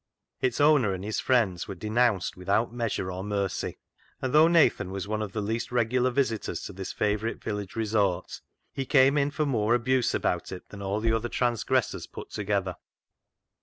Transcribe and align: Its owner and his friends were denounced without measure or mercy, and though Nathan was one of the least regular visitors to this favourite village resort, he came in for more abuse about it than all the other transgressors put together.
Its 0.41 0.59
owner 0.59 0.95
and 0.95 1.03
his 1.03 1.19
friends 1.19 1.67
were 1.67 1.75
denounced 1.75 2.35
without 2.35 2.73
measure 2.73 3.11
or 3.11 3.23
mercy, 3.23 3.77
and 4.19 4.33
though 4.33 4.47
Nathan 4.47 4.89
was 4.89 5.07
one 5.07 5.21
of 5.21 5.31
the 5.31 5.43
least 5.43 5.71
regular 5.71 6.09
visitors 6.09 6.63
to 6.63 6.73
this 6.73 6.91
favourite 6.91 7.39
village 7.39 7.75
resort, 7.75 8.41
he 8.73 8.83
came 8.83 9.15
in 9.15 9.29
for 9.29 9.45
more 9.45 9.75
abuse 9.75 10.15
about 10.15 10.51
it 10.51 10.67
than 10.69 10.81
all 10.81 11.01
the 11.01 11.13
other 11.13 11.29
transgressors 11.29 12.07
put 12.07 12.31
together. 12.31 12.77